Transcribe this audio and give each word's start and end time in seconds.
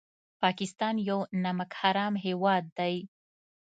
پاکستان 0.43 0.95
یو 1.09 1.19
نمک 1.43 1.71
حرام 1.81 2.13
هېواد 2.25 2.63
دی 2.77 2.95